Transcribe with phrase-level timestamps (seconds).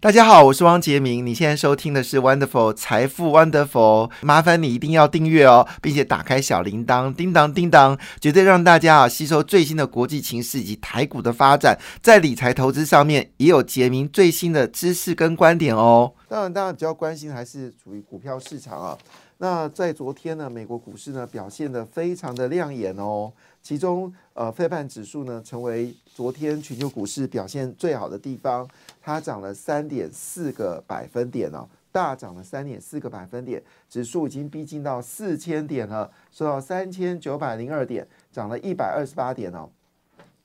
[0.00, 1.26] 大家好，我是汪杰明。
[1.26, 16.12] 你现在收听的是 Wonderful 财富 Wonderful，麻烦你一定要订阅哦，并且打开小铃铛，叮当叮当，绝对让大家啊吸收最新的国际情势以及台股的发展，在理财投资上面也有杰明最新的知识跟观点哦。
[16.28, 18.96] 当然，当然比较关心还是属于股票市场啊。
[19.38, 23.32] 那在昨天呢，美国股市呢表现的非常的亮眼哦。
[23.62, 28.66] 其中，呃，费半指数呢成为昨天全球股市表现最好的地方。
[29.02, 39.68] 它涨了三点四个百分点哦，大涨了三点四个百分点，指数已经逼近到四千点了，收到三千九百零二点，涨了一百二十八点哦。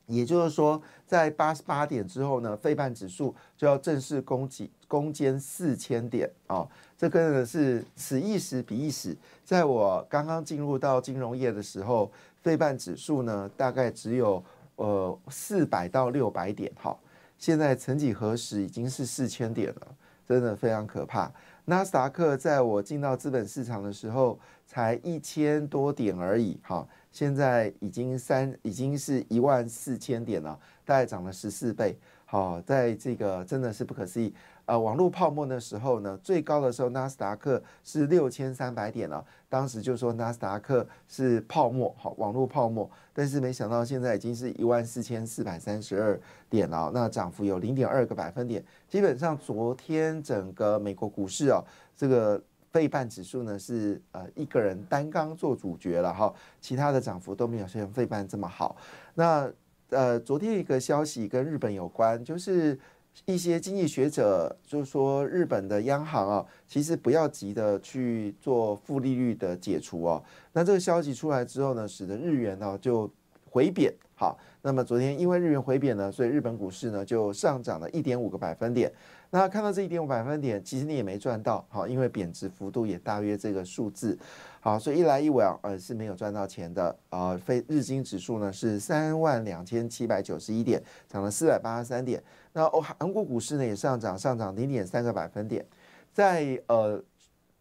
[0.08, 6.68] 也就是说，在八十八点之后呢，费半指数就要正式攻击攻坚四千点哦。
[6.98, 12.12] 这个是此一时彼一时，在我刚刚进入到金融业的时候，
[12.44, 14.44] 费半指数呢大概只有
[14.76, 16.96] 呃四百到六百点哈。
[17.40, 19.88] 现在曾几何时已经是四千点了，
[20.26, 21.32] 真的非常可怕。
[21.66, 34.34] 纳斯达克在我进到资本市场的时候才一千多点而已，哈，现在已经三已经是一万四千点了，大概涨了十四倍，好，在这个真的是不可思议。
[34.66, 42.90] 呃，网络泡沫的时候呢，最高的时候纳斯达克是六千三百点了，当时就说纳斯达克是泡沫，好，网络泡沫。
[43.14, 46.18] 但是没想到现在已经是一万四千四百三十二
[46.50, 48.64] 点了，那涨幅有零点二个百分点。
[48.88, 51.62] 基本上昨天整个美国股市啊，
[51.94, 58.78] 这个费半指数呢是呃一个人单刚做主角了哈，其他的涨幅都没有像费半这么好。
[59.14, 59.52] 那
[59.90, 62.80] 呃，昨天一个消息跟日本有关，就是。
[63.26, 70.22] 一些经济学者就是说，日本的央行啊，其实不要急的去做负利率的解除哦。
[70.52, 73.10] 那这个消息出来之后呢，使得日元呢就
[73.50, 73.94] 回贬。
[74.16, 78.92] 好，那么昨天因为日元回贬呢，所以日本股市呢就上涨了一点五个百分点。
[79.34, 84.16] 那看到这一点五百分点，其实你也没赚到，好，因为贬值幅度也大约这个数字，
[84.60, 90.80] 好，所以一来一往，呃，是没有赚到钱的，啊，非日经指数呢是三万两千七百九十一点，
[91.10, 92.24] 涨了四百八十三点。
[92.52, 95.66] 那哦，韩国股市呢也上涨，上涨零点三个百分点，
[96.12, 97.04] 在呃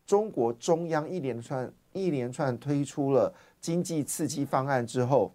[0.04, 3.32] 中国中央一连串一连串推出了
[3.62, 5.34] 经济刺激方案之后，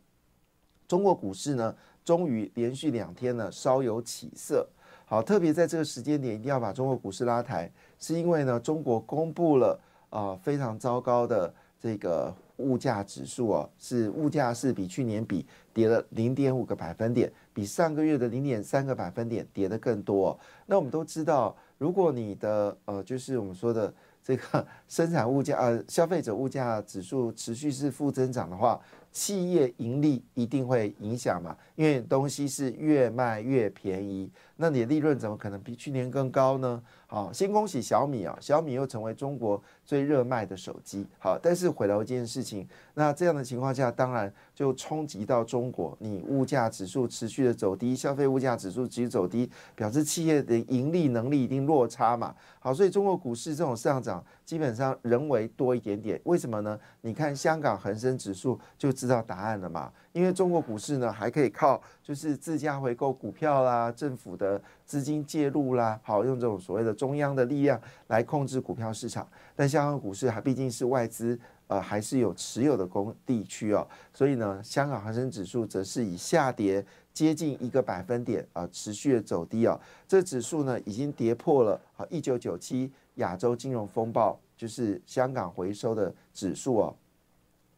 [0.87, 4.69] 中国股市呢终于连续两天呢稍有起色。
[5.09, 9.79] 好，特别在这个时间点，一定要把中国股市拉抬，是因为呢，中国公布了
[10.09, 20.37] 啊非常糟糕的这个物价指数哦，是物价是比去年比跌了零点五个百分点，比上个月的零点三个百分点跌的更多。
[20.65, 28.77] 那我们都知道，如果你的呃就是我们说的这个 生产物价呃消费者物价指数持续是负增长的话。
[29.11, 31.55] 企业盈利一定会影响嘛？
[31.75, 36.81] 因为东西是越卖越便宜，那你的利润怎么可能比去年更高呢？
[37.07, 41.07] 好，先恭喜小米啊，小米又成为中国最热卖的手机。
[41.17, 52.35] 好，但是回到一件事情，那这样的情况下，当然就冲击到中国，你物价指数持续的走低，消费物价指数持续走低，表示企业的盈利能力一定落差嘛。
[52.59, 54.23] 好，所以中国股市这种上涨。
[54.47, 56.79] 基本上人为多一点点，为什么呢？
[57.01, 59.93] 你看香港恒生指数就知道答案了嘛。
[60.11, 69.27] 因为中国股市呢还可以靠就是自家回购股票啦，政府的资金介入啦，好用这种所谓的中央的力量来控制股票市场。
[69.55, 76.83] 但香港股市还毕竟是外资呃还是有持有的工地区哦，所以呢，香港恒生指数则是以下跌
[77.13, 79.79] 接近一个百分点啊持续的走低啊。
[80.07, 82.91] 这指数呢已经跌破了啊一九九七。
[83.17, 86.95] 亚洲金融风暴就是香港回收的指数哦，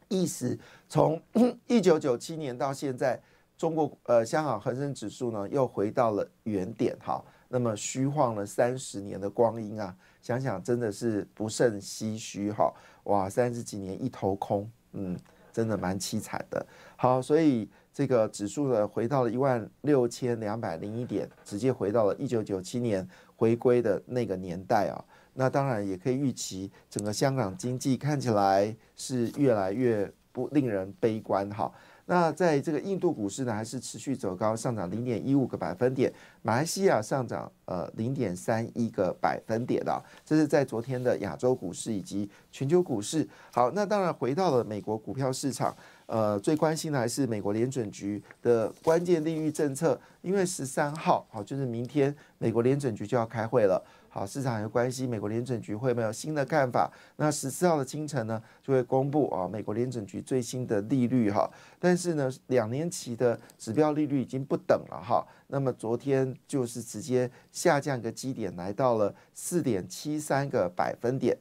[0.09, 1.22] 意思从
[1.68, 3.20] 一九九七年到现在，
[3.58, 12.74] 中国呃香港恒生指数呢又回到了原点哈，那么虚晃了三十年的光阴啊，想想真的是不胜唏嘘哈，
[13.04, 15.18] 哇三十几年一头空，嗯，
[15.54, 16.66] 真的蛮凄惨的。
[16.95, 25.06] 好，所以这个指数呢回到了一万六千两百零一点，直接回到了一九九七年回归的那个年代啊。
[25.34, 31.72] 那当然也可以预期，整个香港经济看起来是越来越不令人悲观哈。
[32.06, 36.12] 那在这个印度股市呢，还是持续走高，上涨零点一五个百分点。
[36.42, 43.28] 马来西亚上涨呃零点三一个百分点的，这是在昨天的亚洲股市以及全球股市。
[43.54, 45.76] 好，那当然回到了美国股票市场，
[46.08, 53.80] 呃，最关心的还是美国联准局的关键利率政策，因为十三号好，就是明天美国联准局就要开会了。
[54.11, 56.91] 好，市场有关系美国联准局会没有新的看法。
[57.17, 61.47] 那十四号的清晨呢，就会公布啊，美国联准局最新的利率哈。
[61.77, 65.23] 但是呢，两年期的指标利率已经不等了哈。
[65.45, 71.38] 那么昨天就是直接下降个基点，来到了四点七三个百分点。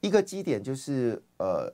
[0.00, 1.68] 一个基点就是呃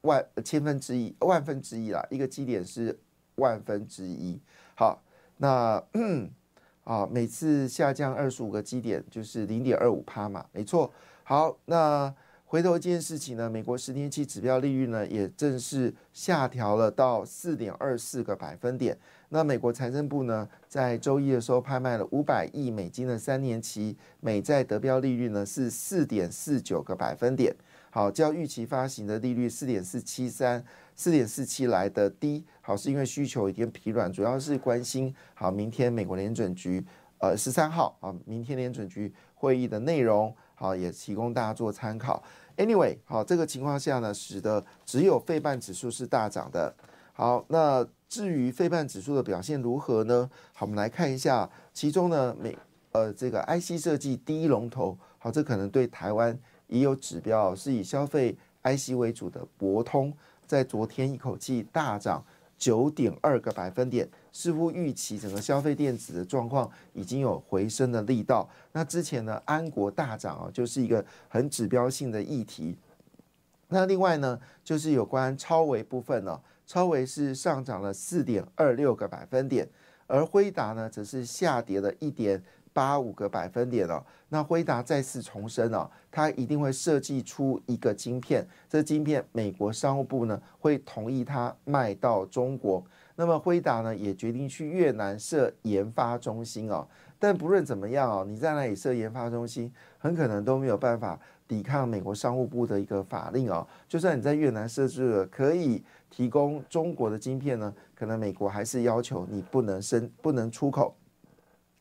[0.00, 2.98] 万千分之一万分之一啦，一个基点是
[3.34, 4.40] 万分之一。
[4.74, 5.02] 好，
[5.36, 5.84] 那。
[6.90, 10.92] 啊，每次下降二十五个基点就是零点二五帕嘛，没错。
[11.22, 12.12] 好，那
[12.44, 18.98] 回头一件事情呢，美国十年期指标利率呢也正式下调了到四点二四个百分点。
[19.28, 27.54] 那美国财政部呢在周一的时候拍卖了五百亿美金的三年期美债得标利率呢是四点四九个百分点。
[27.92, 30.64] 好，较预期发行的利率四点四七三、
[30.94, 32.44] 四点四七来的低。
[32.60, 36.84] 好，是因为需求有点疲软，主要是关心好明天美国联准局
[37.18, 42.22] 呃十三号啊，明天联准局会议的内容，好也提供大家做参考。
[42.56, 46.72] Anyway，好这个情况下呢，使得只有费半指数是大涨的。
[47.12, 50.30] 好，那至于费半指数的表现如何呢？
[50.52, 52.56] 好，我们来看一下，其中呢美
[52.92, 56.38] 呃这个 IC 设计第一龙头，好，这可能对台湾。
[56.70, 60.12] 也有指标是以消费 IC 为主的博通，
[60.46, 62.24] 在昨天一口气大涨
[62.56, 68.48] 九点二个百分点，似乎预期整个消费电子的状况已经有回升的力道。
[68.72, 72.76] 那之前呢，安国大涨啊，就是一个很指标性的议题。
[73.68, 79.68] 那另外呢，就是有关超维部分呢，超维是上涨了四点二六个百分点，
[80.06, 82.42] 而辉达呢，则是下跌了一点。
[82.72, 92.84] 八五个百分点了，那辉达再次重申哦，它一定会设计出一个晶片，这晶片美国商务部呢会同意它卖到中国。
[93.16, 96.86] 那么辉达呢也决定去越南设研发中心哦。
[97.18, 103.66] 但不论怎么样哦，你在那里设研发中心，很可能都没有办法抵抗美国商务部的一个法令哦。
[103.88, 110.94] 就算你在越南设置了可以提供中国的晶片呢，可能美国还是要求你不能生不能出口。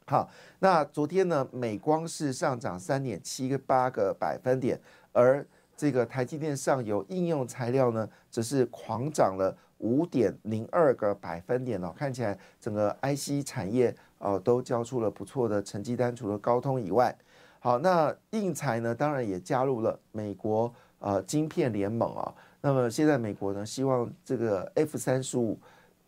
[0.10, 0.28] 好，
[0.58, 5.46] 那昨天呢，美光是上涨三点七个八个百分点，而
[5.78, 11.94] 这个台积电上游应用材料呢，则是狂涨了五点零二个百分点哦。
[11.96, 17.16] 看起来整个 IC 产业哦都交出了不错的成绩单，除了高通以外，
[17.60, 22.34] 好，那应材呢，当然也加入了美国呃晶片联盟啊。
[22.62, 25.60] 那么现在美国呢，希望这个 F 三十五。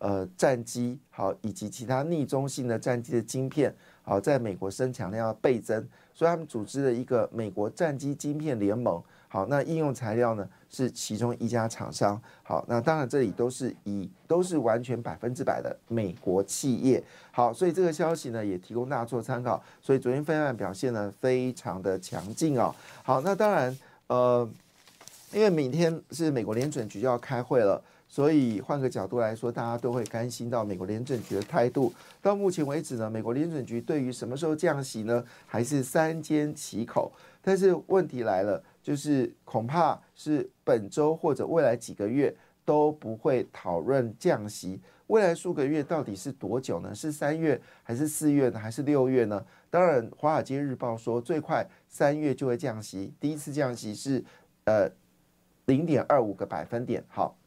[0.03, 3.71] 呃，战机好，以及其他逆中性的战机的晶片
[4.03, 9.01] 好，在美国生产量要倍增，所以他们组织了一个美国战机晶片联盟。
[9.27, 12.21] 好，那应用材料呢是其中一家厂商。
[12.43, 17.01] 好，那当然这里都是以都是完全百分之百的美国企业。
[17.31, 19.63] 好，所以这个消息呢也提供大家做参考。
[19.81, 22.75] 所以昨天分盘表现呢非常的强劲哦。
[23.03, 24.49] 好，那当然呃，
[25.31, 27.81] 因为明天是美国联准局就要开会了。
[28.11, 31.93] 所以换个角度来说，大家都会关心到美国联准局的态度。
[32.21, 37.09] 到目前为止呢，美国联准局对于什么时候降息呢，还是三缄其口。
[37.41, 42.35] 但是问题来了，就是恐怕是本周或者未来几个月
[42.65, 44.81] 都不会讨论降息。
[45.07, 46.93] 未来数个月到底是多久呢？
[46.93, 48.59] 是三月还是四月呢？
[48.59, 49.41] 还是六月呢？
[49.69, 54.21] 当然，《华尔街日报》说最快三月就会降息，第一次降息是
[54.65, 54.91] 呃
[55.67, 57.01] 零点二五个百分点。
[57.07, 57.37] 好。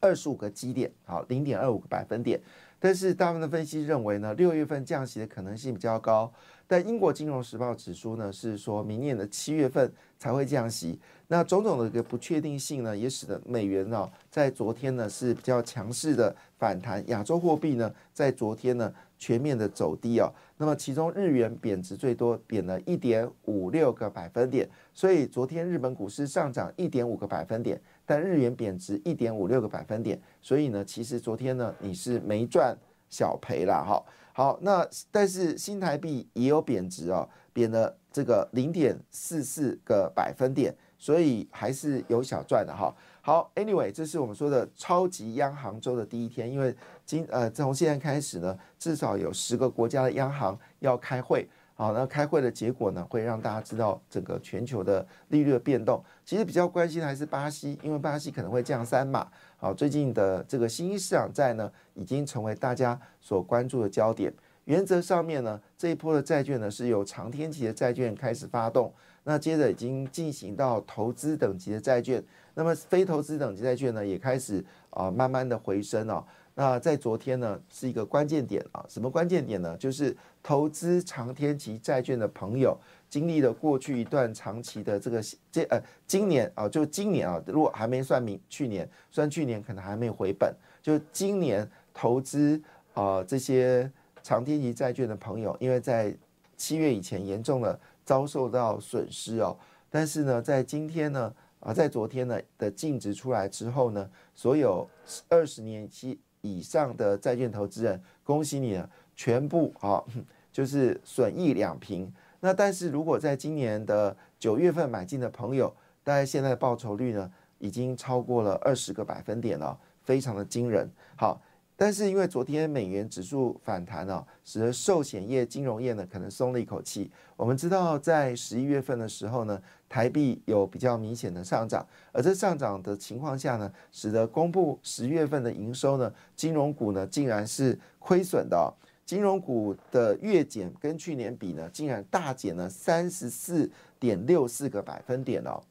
[0.00, 2.40] 二十五个基点，好，零点二五个百分点。
[2.80, 6.32] 但是大部分的分析认为呢，六月份降息的可能性比较高。
[6.66, 10.98] 但英国金融时报指出呢，是说明年的七月份才会降息。
[11.26, 17.02] 那种种的一个不确定性呢，也使得美元呢，在昨天呢是比较强势的反弹。
[17.08, 20.32] 亚洲货币呢，在昨天呢全面的走低哦。
[20.58, 24.68] 那么其中日元贬值最多，贬了一点五六个百分点。
[24.94, 30.20] 所以昨天日本股市上涨一点五个百分点，但日元贬值一点五六个百分点。
[30.42, 32.76] 所以呢，其实昨天呢，你是没赚。
[33.10, 42.94] 小赔了哈，好，那但是新台币也有贬值哦，贬了这个零点四四个百分点，所以还是有小赚的哈。
[43.22, 51.48] 好，Anyway，这是我们说的超级央行周的第一天，因为今呃从现在开始呢，至少有十个国家的央行要开会。
[51.78, 56.02] 好，那开会的结果呢，会让大家知道整个全球的利率的变动。
[56.24, 59.28] 其实比较关心的还是巴西，因为巴西可能会降三码。
[59.56, 64.34] 好，最近的这个新兴市场债呢，已经成为大家所关注的焦点。
[64.64, 68.92] 原则上面呢，这一波的债券呢是由长天期的债券开始发动，
[69.22, 72.20] 那接着已经进行到投资等级的债券，
[72.54, 76.24] 那么非投资等级债券呢也开始啊慢慢的回升哦。
[76.60, 79.76] 那在昨天呢是一个关键点啊，什么关键点呢？
[79.76, 82.76] 就是投资长天期债券的朋友
[83.08, 85.22] 经历了过去一段长期的这个
[85.52, 92.60] 这呃今年啊，就今年啊，如果还没算明去年，算去年可能还没回本，就今年投资
[92.92, 93.88] 啊这些
[94.24, 96.12] 长天期债券的朋友，因为在
[96.56, 99.56] 七月以前严重的遭受到损失哦，
[99.88, 104.90] 但是呢，在今天呢啊，在昨天呢的净值出来之后呢，所有
[105.28, 106.18] 二十年期。
[106.40, 110.02] 以上的债券投资人，恭喜你了，全部啊，
[110.52, 112.12] 就是损益两平。
[112.40, 120.90] 那但是如果在今年的九月份买进的朋友，大概现在报酬率呢，已经超过了二十个百分点了，非常的惊人。
[121.16, 121.40] 好。
[121.80, 127.08] 但是因为昨天美元指数反弹啊，使得寿险业、金融业呢可能松了一口气。
[127.36, 138.72] 我们知道，在十一月份的时候呢，台币有比较明显的上涨，而这上涨的情况下呢，使得公布十月份的营收呢，金融股呢竟然是亏损的。
[139.04, 145.62] 金融股的月减跟去年比呢，竟然大减了三十四点六四个百分点哦。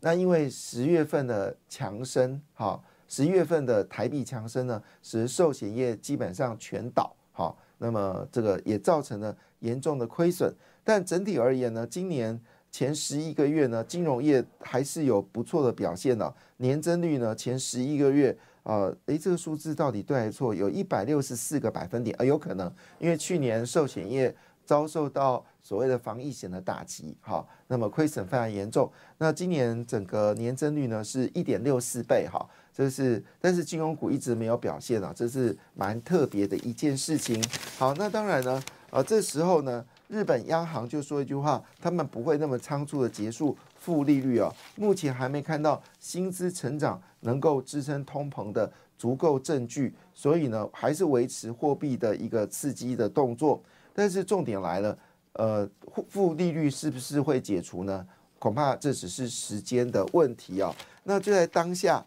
[0.00, 2.80] 那因为十月份的强升，哈。
[3.10, 10.54] 十月份的台币强升呢，使寿险业基本上全倒，哈，那么这个也造成了严重的亏损。
[10.84, 12.38] 但整体而言呢，今年
[12.78, 20.54] 前十一个月呢，金融业还是有不错的表现的，年增率呢，前十一个月，呃，诶，这个数字到底对还是错？
[20.54, 24.32] 有一百六十四个百分点，啊，有可能，因为去年寿险业。
[24.64, 28.92] 遭受到所谓的防疫险的打击，哈，那么亏损非常严重。
[29.16, 37.42] 那今年整个年增率呢是一点六四倍，哈，这是但是金融股一直没有表现啊，这是蛮特别的一件事情。
[37.78, 53.62] 好，那当然呢，呃，这时候呢，日本央行就说一句话，他们不会那么仓促的结束负利率啊，目前还没看到薪资成长能够支撑通膨的足够证据，所以呢，还是维持货币的一个刺激的动作。
[53.92, 54.98] 但是重点来了，
[55.34, 55.68] 呃，
[56.08, 58.06] 负利率是不是会解除呢？
[58.38, 60.74] 恐怕这只是时间的问题啊。
[61.02, 62.04] 那就在当下，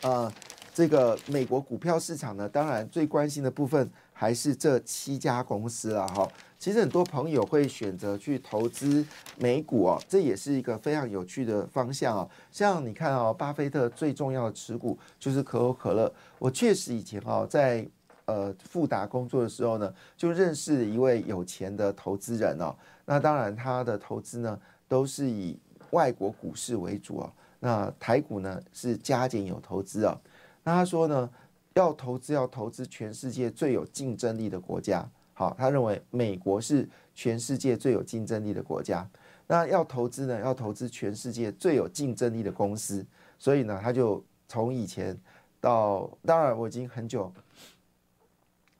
[0.00, 0.32] 呃，
[0.72, 3.90] 这个美国股票市场呢，当然最关心的部分
[4.24, 6.26] 还是这七家公司了哈。
[6.58, 9.04] 其实很多朋友会选择去投资
[9.38, 12.30] 美股哦，这也是一个非常有趣的方向哦。
[12.50, 16.10] 像你看哦，巴菲特最重要的持股就是可口可乐。
[16.38, 17.86] 我确实以前哦在。
[18.26, 22.74] 呃，富达工作的时候呢，就认识一位有钱的投资人哦。
[23.04, 25.58] 那当然，他的投资呢都是以
[25.90, 27.30] 外国股市为主哦。
[27.60, 30.18] 那台股呢是加减有投资啊。
[30.62, 31.28] 那他说呢，
[31.74, 35.08] 要投资要投资全世界最有竞争力的国家。
[35.32, 39.08] 好，他认为美国是全世界最有竞争力的国家。
[39.46, 43.04] 那要投资呢，要投资全世界最有竞争力的公司。
[43.38, 45.18] 所以呢，他就从以前
[45.60, 47.32] 到，当然我已经很久。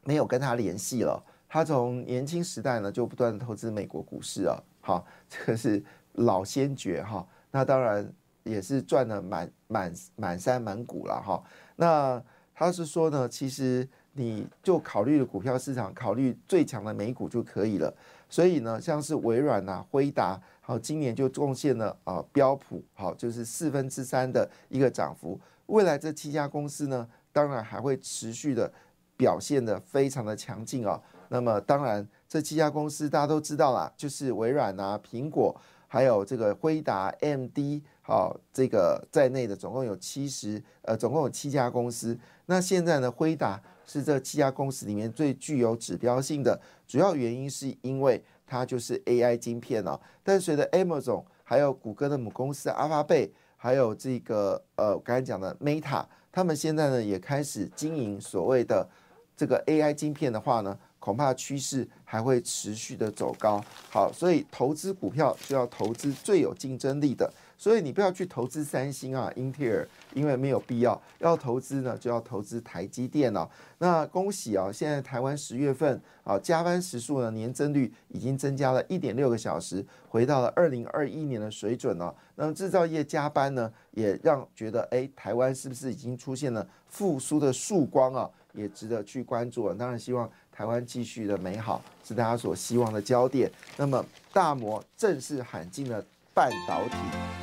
[0.06, 1.18] 没有跟他联系了。
[1.48, 5.82] 他从年轻时代呢就不断的投资美国股市啊，好，这个是
[6.12, 7.26] 老先觉哈。
[7.50, 8.06] 那当然
[8.42, 11.42] 也是赚了满满满山满谷了哈。
[11.74, 12.22] 那
[12.54, 17.92] 他是说呢，其实你就考虑了股票市场，考虑最强的美股就可以了。
[18.28, 25.38] 所以呢，像是微软呐、辉达，好，今年就贡献了啊标普，好，就是四分之三的一个涨幅。
[25.66, 28.72] 未来这七家公司呢，当然还会持续的。
[29.16, 31.00] 表现的非常的强劲哦。
[31.28, 35.54] 那么当然，这七家公司大家都知道啦，就是微软啊、苹果，
[35.94, 42.18] 还有这个辉达、MD，好，这个在内的总共有七十，呃，总共有七家公司。
[42.46, 50.00] 那现在呢，辉达是这七家公司里面最具有指标性的，主要原因是因为它就是 AI 晶片哦。
[50.24, 58.88] 但随着 Amazon，还有谷歌的母公司阿 l 贝，还有这个呃，刚才讲的 Meta，他们现在呢也开始经营所谓的。
[59.36, 63.62] 这个 AI 晶片的话呢，恐怕趋势还会持续的走高。
[63.90, 67.30] 好，所以投资股票就要投资最有竞争力的。
[67.58, 71.00] 所以你不要去投资三星啊、英特尔，因为没有必要。
[71.18, 73.46] 要投资呢，就要投资台积电哦。
[73.78, 82.14] 那恭喜啊，现在台湾十月份啊，加班时数呢，年增率已经增加了一点六个小时，回到了二零二一年的水准了。
[82.36, 88.30] 那制造业加班呢，也让觉得哎，台湾是不是已经出现了复苏的曙光啊？
[88.52, 89.74] 也值得去关注啊。
[89.76, 93.50] 当然，希望台湾继续的美好是大家所希望的焦点。
[93.76, 96.00] 那么，大摩正式喊进了
[96.32, 96.94] 半导体。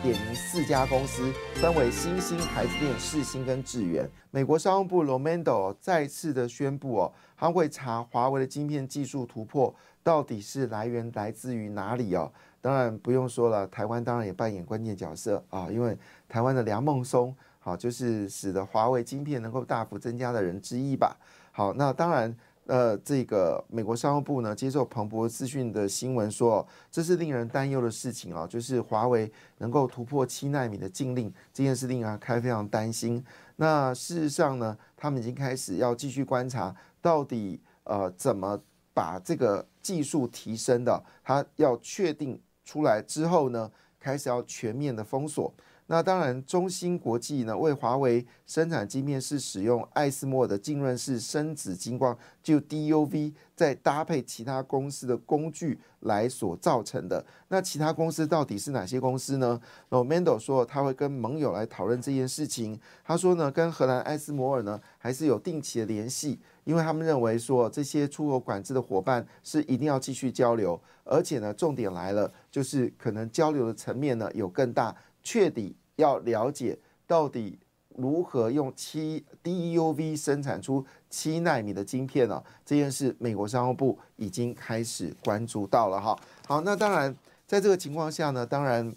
[0.01, 4.09] 点名四家公司，分为新兴、台积电、世新跟智源。
[4.31, 12.31] 美国商务部 Romando 再次的宣布哦，他会查华为的晶片技术突破到底是来源来自于哪里哦。
[12.61, 15.95] 当然不用说了，台湾当然也扮演关键角色啊，因为
[16.29, 21.15] 台湾的梁孟松好就是使得华为晶片能够大幅增加的人之一吧。
[21.51, 22.33] 好，那当然。
[22.71, 33.21] 呃，这个美国商务部呢，接受彭博资讯的新闻说，这是令人担忧的事情啊，就是华为能够突破七纳米的禁令，这件事令人开非常担心。
[33.57, 38.57] 那事实上呢，他们已经开始要继续观察，到底呃怎么
[38.93, 45.53] 把这个技术提升的，他要确定出来之后呢，开始要全面的封锁。
[45.91, 57.25] 那当然，中芯国际呢为华为生产晶片是使用艾斯摩尔的浸润式深紫金光，就 DUV，再搭配其他公司的工具来所造成的。
[57.49, 62.79] 那其他公司到底是哪些公司呢 r o m a n d o 说他会跟盟友来讨论这件事情。
[63.03, 75.75] 他说呢，跟荷兰艾斯摩尔呢还是有定期的联系，因为他们认为说这些出口管制的伙伴是一定要继续交流，而且呢，重点来了，就是可能交流的层面呢有更大确底。
[76.01, 76.77] 要了解
[77.07, 77.57] 到底
[77.95, 82.43] 如何用七 DUV 生产出七纳米的晶片呢？
[82.65, 86.17] 这件事，美国商务部已经开始关注到了哈。
[86.47, 87.15] 好，那当然，
[87.45, 88.93] 在这个情况下呢，当然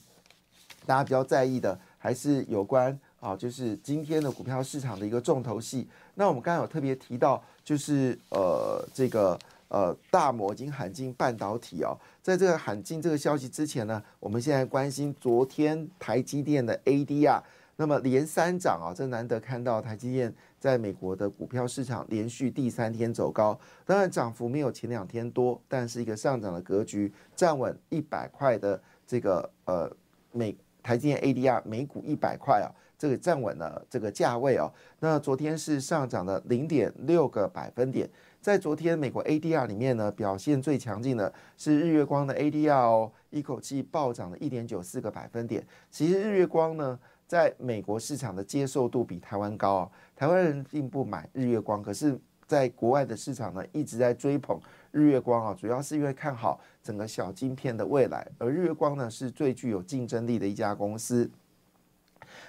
[0.87, 5.87] 大家比较在意的还是有关啊，就是今天的股票市场的一个重头戏。
[6.15, 9.39] 那我们刚刚有特别提到，就是呃这个。
[9.75, 17.43] 呃，大摩已经喊进半导体哦，在这个喊进这个消息之前呢，我们现在关心昨天台积电的 ADR，
[17.75, 29.91] 那么连三涨啊，这难得看到台积电在美国的股票市场连续第三天走高，当然涨幅没有前两天多，但是一个上涨的格局，站稳一百块的这个呃
[30.31, 38.09] 美台积电 ADR 每股一百块啊，这个站稳了这个价位哦，那昨天是上涨了零点六个百分点。
[38.45, 45.67] 在昨天美国 ADR 里面呢，表现最强劲的是日月光的 ADR 哦，一口气暴涨了一点九四个百分点。
[45.91, 54.61] 其实日月光呢，在美国市场的接受度比台湾高哦，台湾人并不买日月光，可是在国外的市场呢，一直在追捧
[54.91, 61.31] 日月光啊，主要是因为看好整个小晶片的未来，而日月光呢是最具有竞争力的一家公司。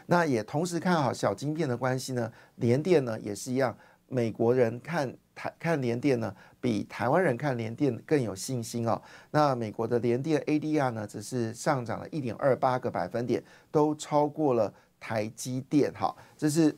[0.08, 3.76] 那也同时看好小晶片的关系呢，联电呢也是一样，
[4.08, 5.15] 美国人看。
[5.38, 9.02] 台看联电呢，比台湾人看联电更有信心哦。
[9.32, 15.91] 那美国的联电 ADR 呢，只是上涨了一点二八个百分点，都超过了台积电。
[15.91, 16.74] 哈，这是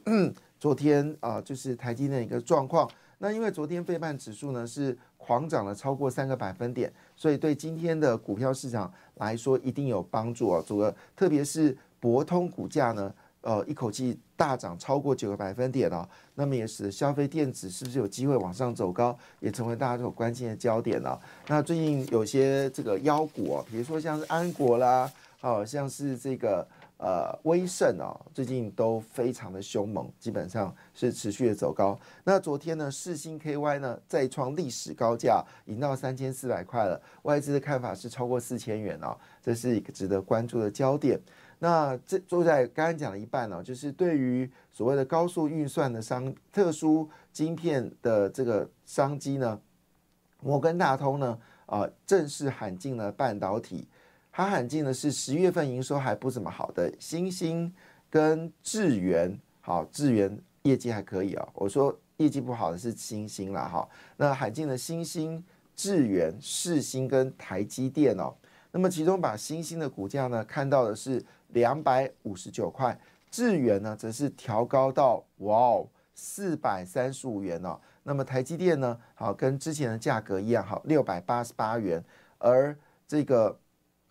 [0.60, 2.90] 昨天啊，就是台积电一个状况。
[3.20, 10.64] 那因为昨天费半指数呢是狂涨了超过三个百分点，所以对今天的股票市场来说一定有帮助啊。
[10.66, 13.14] 主要特别是博通股价呢。
[13.48, 16.06] 呃，一口气大涨超过九个百分点哦，
[16.36, 21.18] 那么也使得消费电子是不是有机会往上走高，也成为大家所关心的焦点了。
[21.48, 31.98] 那最近有些这个妖股啊，比如说像是安国啦，好像是这个呃威盛哦，最近都非常的凶猛，基本上是持续的走高。
[32.26, 41.18] 那昨天呢，世星 KY 呢再创历史高价，已经到三千四百块了，外资的看法是超过四千元哦，这是一个值得关注的焦点。
[41.60, 49.60] 那这坐在刚刚讲了一半呢，就是对于所谓的高速运算的商特殊晶片的这个商机呢，
[50.42, 53.88] 摩根大通呢啊正式喊进了半导体，
[54.32, 57.74] 它喊进的是十月份营收还不怎么好的新兴
[58.10, 65.44] 跟智源，好智源业绩还可以啊，我说业绩不好的是新兴啦哈，那喊进了新兴、
[65.76, 68.32] 智源、世新跟台积电哦。
[68.72, 77.80] 那么其中把新兴的股价呢看到的是两百五十九块，智元呢则是调高到哇哦四百三十五元哦。
[78.04, 82.04] 那么台积电呢，好跟之前的价格一样，好六百八十八元。
[82.38, 82.76] 而
[83.08, 83.60] 这个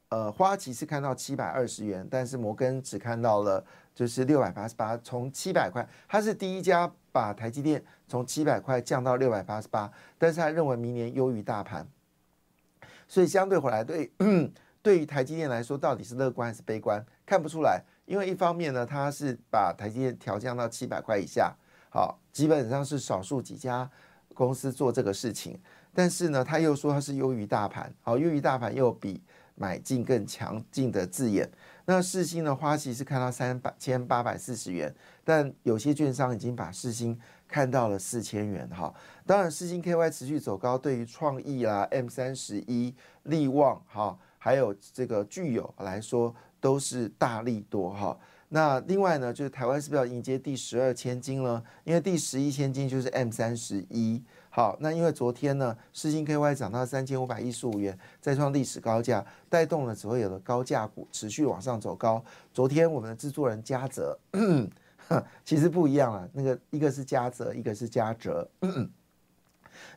[0.09, 11.87] 呃花旗是看到七百二十元，但是摩根只看到了就是六百八十八，从七百块，它是第一家把台积电从七百块降到六百八十八，但是他认为明年优于大盘。
[13.09, 14.11] 所以相对回来，对
[14.87, 17.83] 对于台积电来说，到底是乐观还是悲观，看不出来。
[18.05, 21.53] 因为一方面呢，它是把台积电调降到七百块以下，
[21.91, 23.91] 好，基本上是少数几家
[24.33, 25.61] 公司做这个事情。
[25.93, 29.21] 但是呢，他又说它是优于大盘，好，优于大盘又比
[29.57, 31.51] 买进更强劲的字眼。
[31.87, 34.95] 那世星的花旗是看到三百千八百四十元，
[35.25, 37.19] 但有些券商已经把世星。
[37.49, 38.93] 看到了四千元哈，
[39.25, 48.17] 当然四星 KY 持续走高，对于创意啦、M 三十一、利旺哈，还有这个具有来说都是大力多哈。
[48.49, 51.61] 那另外呢，就是台湾是不是要迎接第十二千金呢？
[51.83, 54.23] 因为第十一千金就是 M 三十一。
[54.49, 62.25] 好，那因为昨天呢，世金 KY 涨到三千五百一十五元，再创历史高价，带动了所有的高价股持续往上走高。
[62.55, 64.17] 昨天我们的制作人嘉泽，
[65.45, 68.49] 其实不一样了，那个一个是嘉泽，一个是嘉泽。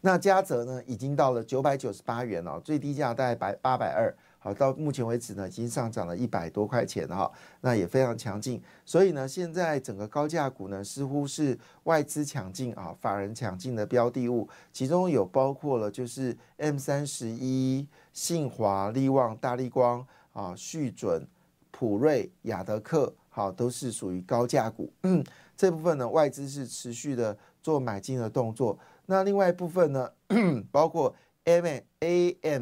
[0.01, 4.11] 那嘉泽呢，已经到了九百九十八元了，最低价大概百八百二。
[4.41, 8.63] 好，到目前为止呢，已经上涨了一百多块钱了哈，那也非常强劲。
[8.85, 21.27] 所以呢，现在整个高价股呢，似乎是外资抢进啊，法人抢进的标的物，其中有包括了就是 M 三十一、信华、利旺、大力光啊、旭准、
[21.69, 24.89] 普瑞、雅德克，好，都是属于高价股。
[25.03, 25.21] 嗯，
[25.57, 28.79] 这部分呢，外资是持续的做买进的动作。
[29.07, 30.09] 那另外一部分呢，
[30.71, 32.55] 包括 MAMAXKY。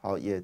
[0.00, 0.42] 好，也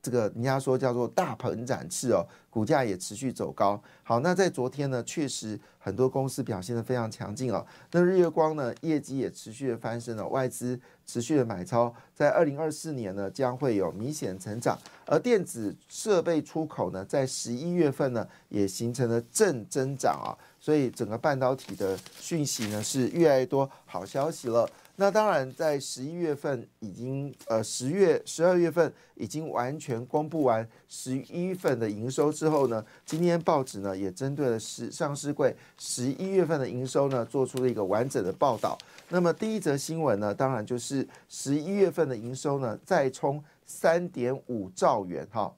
[0.00, 3.80] 这个人家说叫做大鹏展翅哦，股价也持续走高。
[4.02, 7.64] 好，那在昨天呢，确实很多公司表现的非常强劲哦。
[7.92, 14.76] 那日月光呢，业绩也持续的翻身了，外资持续的买超，在二零二四年呢，将会有明显成长。
[15.06, 20.34] 而电子设备出口呢，在十一月份呢，也形成了正增长啊。
[20.58, 24.68] 所以整个半导体的讯息呢，是越来越多好消息了。
[24.96, 38.76] 那当然，在十一月份已经，呃，十月、十二月份已经完全公布完十一份的营收之后呢，今天报纸呢也针对了十上市柜十一月份的营收呢，做出了一个完整的报道。
[39.08, 45.52] 那么第一则新闻呢，当然就是十一月份的营收呢再冲三点五兆元，哈，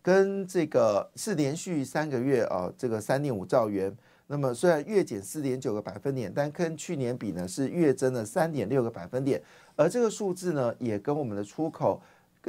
[0.00, 3.94] 跟这个是连续三个月啊，这个三点五兆元。
[4.28, 9.40] 那么虽然月减四点九个百分点，但跟去年比呢是月增了三点六个百分点，
[9.76, 12.02] 而这个数字呢也跟我们的出口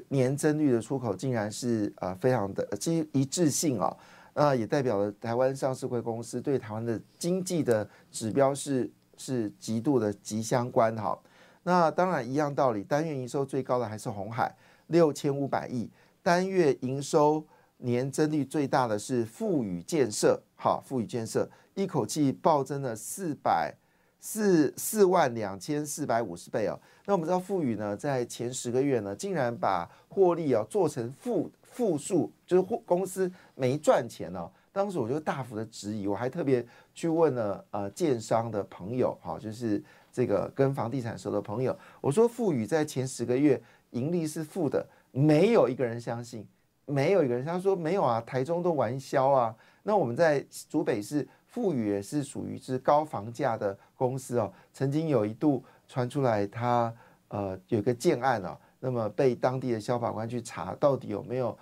[0.08, 3.96] 年增率的出口竟然是啊非常的基一致性啊，
[4.34, 11.16] 那也代表了台湾上市会公司对台湾的经济的指标是是极度的极相关哈。
[11.62, 14.56] 那当然一样道理，单月营收最高的还是红海
[14.88, 15.88] 六千五百亿，
[16.24, 17.46] 单月营收。
[17.78, 23.74] 年增率最大的是富宇建设，好，富宇建设一口气暴增了四百
[24.20, 26.80] 四四万两千四百五十倍哦。
[27.06, 34.50] 那我们知道富宇呢，在前十个月呢，竟然把获利哦做成负负数，就是公司没赚钱哦。
[34.72, 43.62] 当时我就大幅的质疑，我还特别去问了呃建商的朋友，哈，就是这个跟房地产熟的朋友，我说富宇在前十个月
[43.92, 46.46] 盈利是负的，没有一个人相信。
[46.88, 49.56] 没有一个人，他说没有啊，台中都玩销啊。
[49.84, 54.52] 那我们在竹北市富裕也是属于是高房价的公司哦。
[54.73, 56.91] 曾经有一度传出来，他
[57.28, 61.56] 呃有个建案哦，那么被当地的消法官去查，到底有没有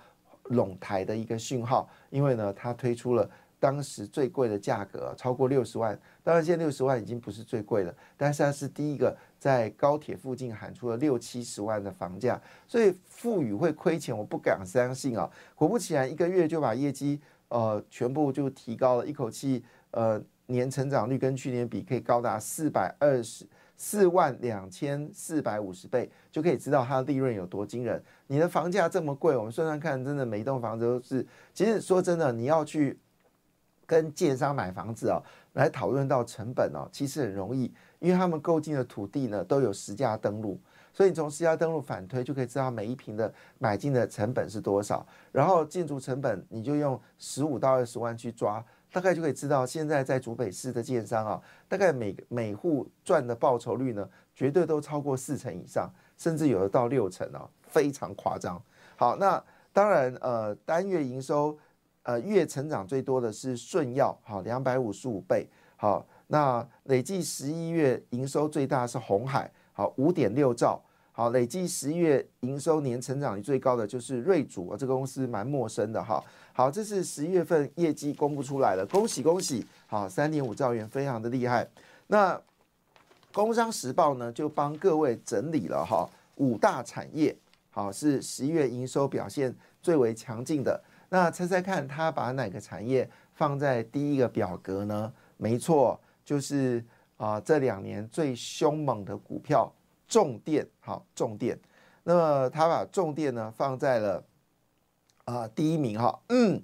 [0.44, 1.88] 垄台的一个讯号？
[2.08, 3.28] 因为呢，他推出了。
[3.58, 15.30] 当时最贵的价格超过六十万，当然现在六十万已经不是最贵了，但是它是第一个在高铁附近喊出了六七十万的房价，所以富裕会亏钱，我不敢相信啊！
[15.54, 23.46] 果不其然，一个月就把业绩呃全部就提高了，一口气呃年成长率跟去年比可以高达四百二十
[23.76, 28.02] 四万两千四百五十倍，就可以知道它的利润有多惊人。
[28.26, 32.98] 你的房价这么贵，我们算算看，真的每一栋房子都是，其实说真的，你要去。
[33.88, 35.22] 跟建商买房子啊，
[35.52, 40.60] 来讨论到成本哦，其实很容易，因为他们购进的土地呢都有实价登录，
[40.92, 58.60] 所以你从实价登录反推就可以知道每一平的买进的成本是多少，然后建筑成本你就用十五到二十万去抓，大概就可以知道现在在竹北市的建商啊，大概每每户赚的报酬率呢，绝对都超过四成以上，甚至有的到六成哦，非常夸张。
[58.96, 61.58] 好，那当然呃，单月营收。
[62.08, 70.80] 呃，月成长最多的是顺耀，好，两百五十五倍，好，那累计十一月营收最大是红海，好，五点六兆，
[71.12, 81.66] 好，累计十一月营收年成长率最高的就是瑞主，啊，这个公司蛮陌生的哈，好，这是十一月份业绩公布出来了，恭喜恭喜，好，三点五兆元，非常的厉害。
[82.08, 82.40] 那
[83.32, 87.36] 工商时报呢，就帮各位整理了哈，五大产业，
[87.70, 90.82] 好，是十一月营收表现最为强劲的。
[91.08, 95.12] 那猜猜看，他把哪个产业放在第一个表格呢？
[95.36, 96.84] 没错，就是
[97.16, 99.72] 啊，这两年最凶猛的股票
[100.06, 101.58] 重电，好重电。
[102.02, 104.22] 那么他把重电呢放在了
[105.24, 106.62] 啊第一名哈，嗯，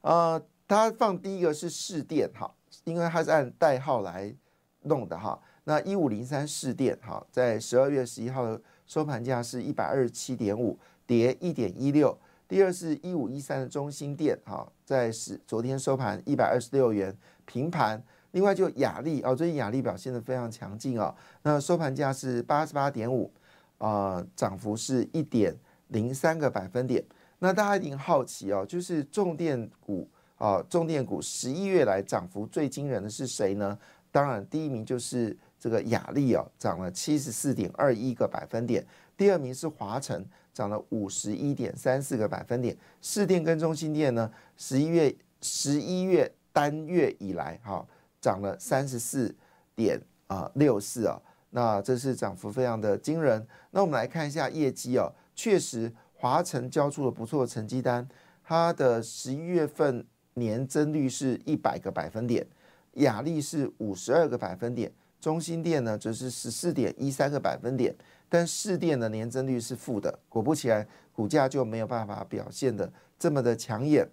[0.00, 4.34] 呃，他放第一个是市电哈，因为它是按代号来
[4.82, 5.40] 弄的哈。
[5.62, 8.60] 那一五零三市电哈，在十二月十一号的。
[8.84, 12.18] 收盘价是一百二十七点五，跌一点一六。
[12.46, 18.02] 第二是一五一三的中心店，哈，在是昨天收盘一百二十六元平盘。
[18.32, 23.30] 另外就雅丽哦，最近雅丽表现的非常强劲哦，那收盘价是八十八点五，
[23.78, 25.56] 啊，涨幅是一点
[25.88, 27.02] 零三个百分点。
[27.38, 33.78] 那大家一定好奇哦，就是重电股啊，重电股十一月来涨幅最惊人的是谁呢？
[34.10, 38.86] 当然第一名就是这个雅丽哦，涨了七十四点二一个百分点。
[39.16, 40.28] 第二名是华晨。
[40.54, 47.82] 涨了五十一点三四个百分点，市电跟中心电呢，十一月十一月单月以来，哈，
[48.22, 49.34] 涨了三十四
[49.74, 53.46] 点啊六四啊，那这是涨幅非常的惊人。
[53.72, 58.08] 那我们来看一下业绩哦，确实华晨交出了不错的成绩单，
[58.44, 62.46] 它的十一月份年增率是一百个百分点，
[62.92, 67.94] 雅力是五十二个百分点，中心店呢则是十四点一三个百分点。
[68.28, 74.08] 但市电的年增率是负的，果不其然，股价就没有办法表现的这么的抢眼。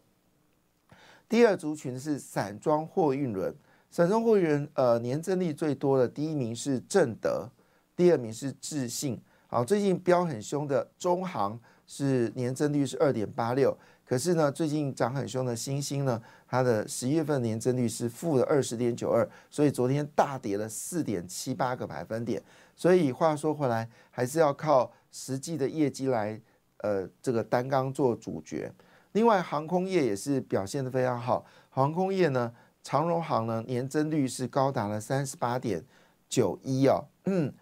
[1.30, 3.56] 第二族群是散装货运轮，
[3.92, 7.50] 散装货运轮呃年增率最多的第一名是正德，
[7.96, 9.20] 第二名是智信。
[9.48, 13.76] 好，最近飙很凶的中航是年增率是二点八六。
[14.06, 22.42] 可是呢，最近涨很凶的新兴呢，它的十一月份年增率是负的二十点九二，所以昨天大跌了四点七八个百分点。
[22.76, 26.40] 所以话说回来，还是要靠实际的业绩来，
[26.78, 28.72] 呃，这个单刚做主角。
[29.12, 31.44] 另外，航空业也是表现的非常好。
[31.70, 32.52] 航空业呢，
[32.84, 35.84] 长荣航呢年增率是高达了三十八点
[36.28, 37.54] 九一啊，嗯，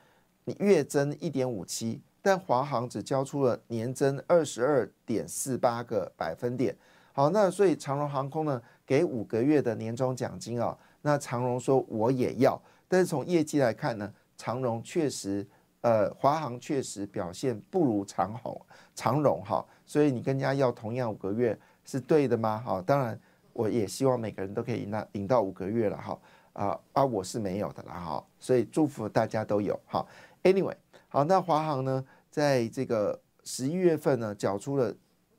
[0.46, 2.02] 你月增一点五七。
[2.20, 6.76] 但华航只交出了年增二十二点四八个百分点。
[7.14, 10.78] 好，那所以长荣航空呢，给五个月的年终奖金啊。
[11.02, 15.48] 那长荣说我也要，但是从业绩来看呢，长荣确实，
[15.80, 18.60] 呃，华航确实表现不如长虹、
[18.94, 19.66] 长荣哈。
[19.86, 22.62] 所以你跟人家要同样五个月是对的吗？
[22.66, 23.18] 哈，当然
[23.58, 26.20] 我也希望每个人都可以拿领到五个月了哈。
[26.54, 28.24] 啊啊，我是没有的啦哈。
[28.40, 30.06] 所以祝福大家都有哈。
[30.44, 30.76] Anyway，
[31.08, 32.06] 好，那华航呢？
[32.30, 34.96] 在这个十一月份呢，缴出了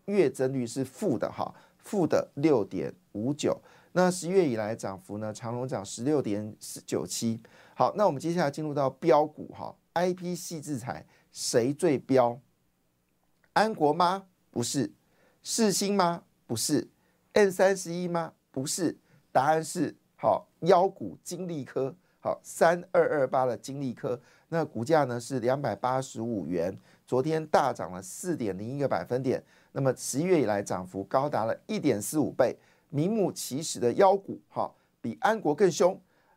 [0.07, 3.57] 月增率是负的哈，负的六点五九。
[3.93, 7.41] 那十月以来涨幅呢，长隆涨十六点九七。
[7.75, 12.41] 好，那我们接下来进入到标股哈，I P 系制裁谁最标？
[13.53, 14.27] 安国吗？
[14.51, 14.93] 不是。
[15.45, 16.25] 世星吗？
[16.47, 16.89] 不是。
[17.39, 18.33] N 三十一吗？
[18.51, 18.97] 不是。
[19.31, 21.95] 答案是好，妖股金利科。
[22.19, 29.41] 好，三二二八的金利科，那股价呢是两百八十五元，昨天大涨了四点零一个百分点。
[29.71, 32.57] 那么十一月以来涨幅高达了一点四五倍，
[32.89, 34.69] 名副其实的妖股，哈，
[35.01, 35.97] 比安国更凶。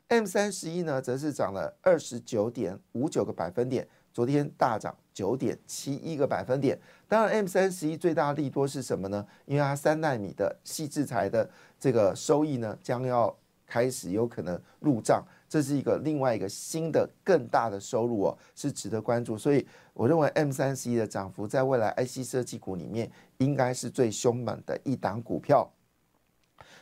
[0.10, 6.80] M 三十一呢，则是涨了二十九点五九个百分点，昨天大涨九点七一个百分点。
[7.08, 9.26] 当然，M 三十一最大利多是什么呢？
[9.45, 15.24] 因为它三纳米的细制裁的这个收益呢，将要开始有可能入账。
[15.50, 19.38] 这是一个另外一个新的更大的收入哦，是值得关注。
[19.38, 25.69] 所以我认为 M 三十一的涨幅在未来 IC 设计股里面应该是最凶猛的一档股票。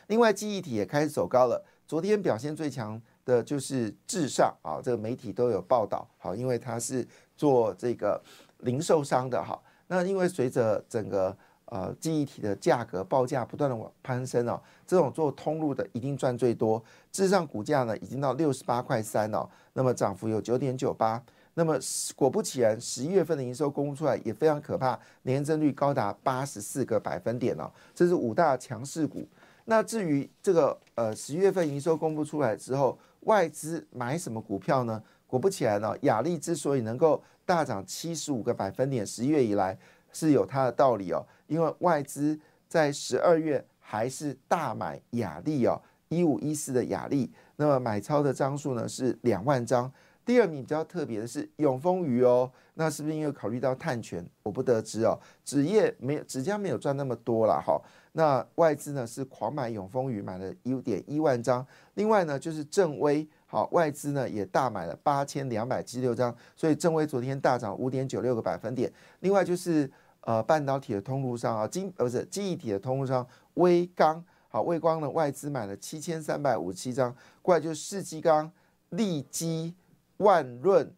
[0.06, 1.64] 另外，记忆体也开始走高了。
[1.88, 6.08] 昨天表现最强的就是至上啊，这个媒体都有报道。
[6.18, 7.04] 好，因为它是
[7.40, 8.20] 做这个
[8.58, 9.58] 零售商的哈。
[9.86, 16.82] 那因为随着整个呃，记忆体的价格报价不断的往攀升哦，这种做通路的一定赚最多。
[17.12, 21.22] 事实上，股价呢已经到六十八块三哦，那么涨幅有九点九八。
[21.54, 21.78] 那么
[22.16, 29.26] 果不其然，十一月份的营收公布出来也非常可怕，年增率高达八十四个百分点哦，这是五大强势股。
[29.64, 35.00] 那至于这个呃十一月份营收公布出来之后，外资买什么股票呢？
[35.30, 39.78] 果不其然呢，雅力之所以能够大涨七十五个百分点，十一月以来。
[40.12, 49.88] 是有它的道理哦，因为外资在十二月还是大买雅力哦，一五一四的雅力，那么买超的张数呢是两万张。
[50.24, 54.28] 第二名比较特别的是永丰鱼哦，那是不是因为考虑到碳权？
[54.42, 57.80] 我不得知哦，纸业没有纸浆没有赚那么多了哈。
[58.10, 61.64] 那外资呢是狂买永丰鱼，买了一点一万张。
[61.94, 63.24] 另外呢就是正威。
[63.50, 68.88] 好，外资呢也大买了八千两百七十六张，所以正威昨天大涨五点九六个百分点。
[69.18, 78.48] 另外就是呃半导体的通路上啊，金呃不是记忆体的通路上，微刚好，微光呢外资买了七千三百五十七张，过来就是世纪钢、
[78.90, 79.74] 利基、
[80.18, 80.88] 万润、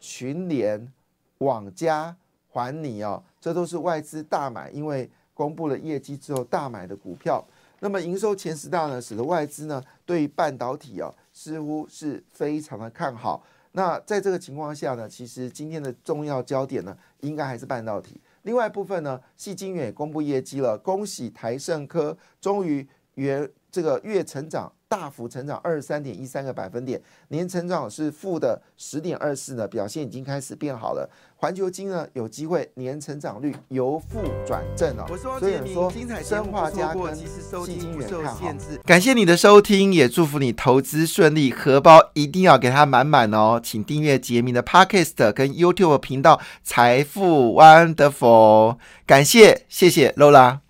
[0.00, 0.90] 群联、
[1.38, 2.16] 网家、
[2.48, 7.44] 环你哦，这都是外资大买，因为公布了业绩之后大买的股票。
[7.80, 11.14] 那么营收前十大呢，使得外资呢对于半导体哦。
[11.38, 13.44] 似乎是非常的看好。
[13.70, 18.20] 那在这个情况下呢，其实今天的重要焦点呢，应该还是半导体。
[18.42, 31.08] 另外一部分呢，细晶圆也公布业绩了，恭喜台盛科终于月这个月成长大幅成长二十三点一三个百分点，年成长是负的十点二四呢，表现已经开始变好了。
[31.36, 35.06] 环球金呢有机会年成长率由负转正哦，
[35.38, 38.52] 所以说生化家跟细晶圆看好。
[38.84, 43.60] 感谢你的收听，也祝福你投资顺利，荷包一定要给它满满哦。
[43.62, 50.60] 请订阅杰明的 Podcast 跟 YouTube 频道财富 Wonderful，感谢谢谢 Lola。